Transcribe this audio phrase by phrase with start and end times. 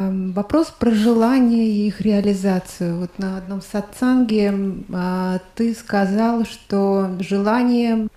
[0.00, 2.98] Эм, вопрос про желание и их реализацию.
[2.98, 4.52] Вот на одном сатсанге
[4.92, 8.08] а, ты сказал, что желание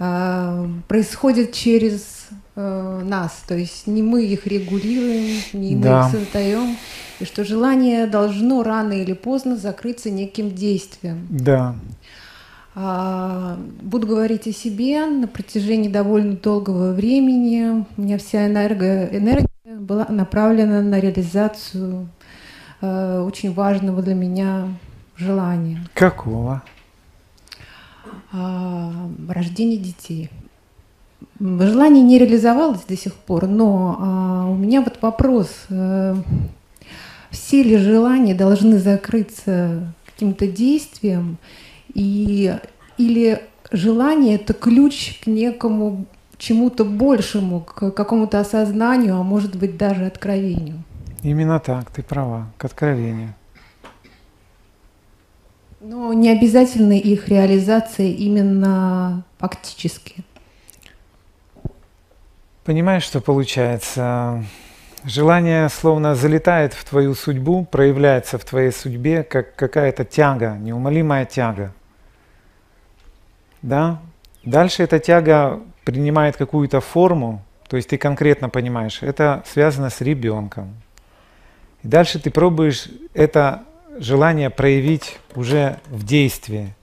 [0.00, 6.00] а, происходит через а, нас, то есть не мы их регулируем, не мы да.
[6.00, 6.76] их создаем,
[7.20, 11.28] и что желание должно рано или поздно закрыться неким действием.
[11.30, 11.76] Да.
[13.82, 15.06] Буду говорить о себе.
[15.06, 22.08] На протяжении довольно долгого времени у меня вся энерго, энергия была направлена на реализацию
[22.82, 24.68] э, очень важного для меня
[25.16, 25.80] желания.
[25.94, 26.62] Какого?
[28.32, 28.90] Э,
[29.26, 30.28] рождение детей.
[31.40, 35.48] Желание не реализовалось до сих пор, но э, у меня вот вопрос.
[35.70, 36.14] Э,
[37.30, 41.38] все ли желания должны закрыться каким-то действием,
[41.94, 42.54] и,
[42.98, 43.40] или
[43.72, 46.04] желание– это ключ к некому
[46.38, 50.82] чему-то большему, к какому-то осознанию, а может быть даже откровению.
[51.22, 53.34] Именно так, ты права, к откровению.
[55.80, 60.24] Но не обязательно их реализация именно фактически.
[62.64, 64.42] Понимаешь, что получается?
[65.04, 71.74] Желание словно залетает в твою судьбу, проявляется в твоей судьбе, как какая-то тяга, неумолимая тяга.
[73.60, 74.00] Да?
[74.44, 80.74] Дальше эта тяга принимает какую-то форму, то есть ты конкретно понимаешь, это связано с ребенком.
[81.82, 83.64] И дальше ты пробуешь это
[83.98, 86.74] желание проявить уже в действии.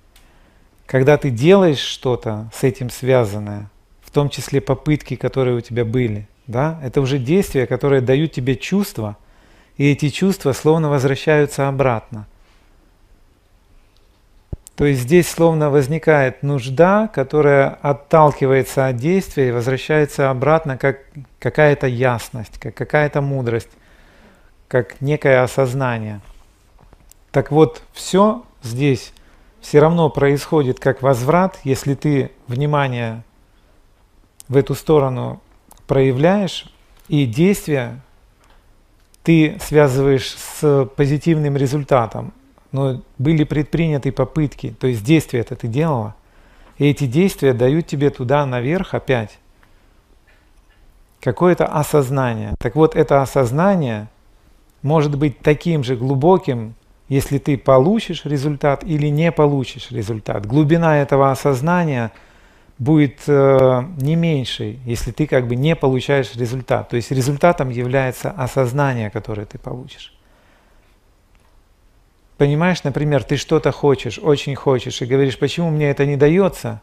[0.85, 3.69] Когда ты делаешь что-то с этим связанное,
[4.01, 8.55] в том числе попытки, которые у тебя были, да, это уже действия, которые дают тебе
[8.55, 9.17] чувства,
[9.77, 12.27] и эти чувства словно возвращаются обратно.
[14.81, 21.01] То есть здесь словно возникает нужда, которая отталкивается от действия и возвращается обратно как
[21.37, 23.69] какая-то ясность, как какая-то мудрость,
[24.67, 26.19] как некое осознание.
[27.31, 29.13] Так вот, все здесь
[29.59, 33.21] все равно происходит как возврат, если ты внимание
[34.47, 35.43] в эту сторону
[35.85, 36.65] проявляешь,
[37.07, 38.01] и действие
[39.21, 42.33] ты связываешь с позитивным результатом
[42.71, 46.15] но были предприняты попытки, то есть действия это ты делала,
[46.77, 49.37] и эти действия дают тебе туда наверх опять
[51.19, 52.55] какое-то осознание.
[52.59, 54.07] Так вот, это осознание
[54.81, 56.73] может быть таким же глубоким,
[57.07, 60.45] если ты получишь результат или не получишь результат.
[60.45, 62.11] Глубина этого осознания
[62.79, 66.89] будет э, не меньшей, если ты как бы не получаешь результат.
[66.89, 70.13] То есть результатом является осознание, которое ты получишь.
[72.41, 76.81] Понимаешь, например, ты что-то хочешь, очень хочешь, и говоришь, почему мне это не дается,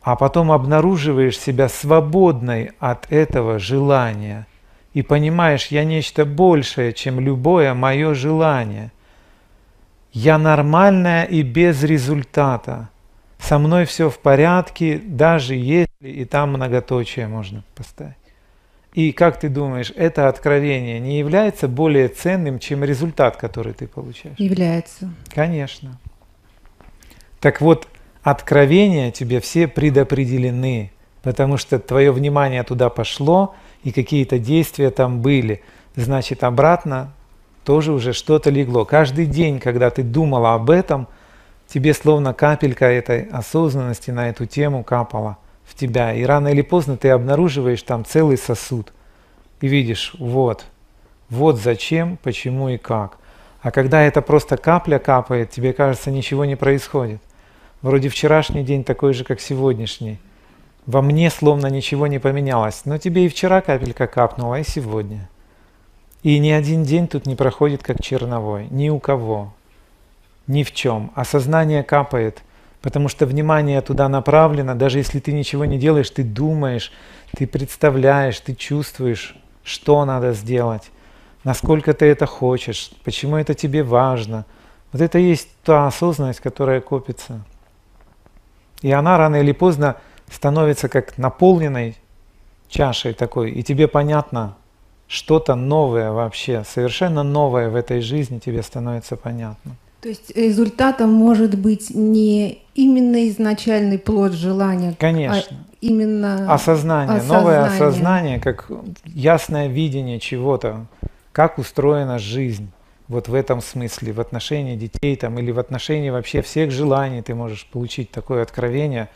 [0.00, 4.46] а потом обнаруживаешь себя свободной от этого желания
[4.94, 8.92] и понимаешь, я нечто большее, чем любое мое желание.
[10.12, 12.90] Я нормальная и без результата.
[13.40, 18.19] Со мной все в порядке, даже если и там многоточие можно поставить.
[18.92, 24.38] И как ты думаешь, это откровение не является более ценным, чем результат, который ты получаешь?
[24.38, 25.12] Является.
[25.32, 25.98] Конечно.
[27.38, 27.86] Так вот,
[28.22, 30.90] откровения тебе все предопределены,
[31.22, 35.62] потому что твое внимание туда пошло, и какие-то действия там были.
[35.94, 37.14] Значит, обратно
[37.64, 38.84] тоже уже что-то легло.
[38.84, 41.06] Каждый день, когда ты думала об этом,
[41.68, 45.38] тебе словно капелька этой осознанности на эту тему капала–
[45.70, 46.12] в тебя.
[46.12, 48.92] И рано или поздно ты обнаруживаешь там целый сосуд.
[49.60, 50.64] И видишь, вот,
[51.28, 53.18] вот зачем, почему и как.
[53.62, 57.20] А когда это просто капля капает, тебе кажется, ничего не происходит.
[57.82, 60.18] Вроде вчерашний день такой же, как сегодняшний.
[60.86, 62.82] Во мне словно ничего не поменялось.
[62.84, 65.28] Но тебе и вчера капелька капнула, и сегодня.
[66.22, 68.66] И ни один день тут не проходит как черновой.
[68.70, 69.54] Ни у кого.
[70.46, 71.12] Ни в чем.
[71.14, 72.42] Осознание капает–
[72.82, 76.92] Потому что внимание туда направлено, даже если ты ничего не делаешь, ты думаешь,
[77.36, 80.90] ты представляешь, ты чувствуешь, что надо сделать,
[81.44, 84.46] насколько ты это хочешь, почему это тебе важно.
[84.92, 87.44] Вот это есть та осознанность, которая копится.
[88.82, 89.96] И она рано или поздно
[90.30, 91.96] становится как наполненной
[92.68, 94.56] чашей такой, и тебе понятно
[95.06, 99.76] что-то новое вообще, совершенно новое в этой жизни тебе становится понятно.
[100.00, 105.42] То есть результатом может быть не именно изначальный плод желания, Конечно.
[105.50, 108.70] а именно осознание, осознание, новое осознание, как
[109.04, 110.86] ясное видение чего-то,
[111.32, 112.70] как устроена жизнь.
[113.08, 117.34] Вот в этом смысле, в отношении детей там, или в отношении вообще всех желаний ты
[117.34, 119.08] можешь получить такое откровение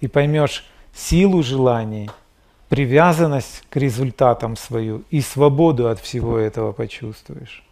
[0.00, 2.10] и поймешь силу желаний,
[2.68, 7.64] привязанность к результатам свою и свободу от всего этого почувствуешь.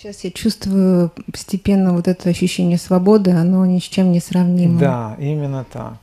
[0.00, 4.80] Сейчас я чувствую постепенно вот это ощущение свободы, оно ни с чем не сравнимо.
[4.80, 5.98] Да, именно так.